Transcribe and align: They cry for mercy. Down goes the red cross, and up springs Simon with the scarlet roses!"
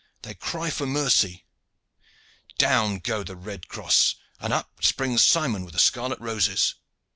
They 0.23 0.33
cry 0.33 0.71
for 0.71 0.87
mercy. 0.87 1.45
Down 2.57 2.97
goes 2.97 3.25
the 3.25 3.35
red 3.35 3.67
cross, 3.67 4.15
and 4.39 4.51
up 4.51 4.83
springs 4.83 5.21
Simon 5.23 5.63
with 5.63 5.75
the 5.75 5.79
scarlet 5.79 6.19
roses!" 6.19 6.73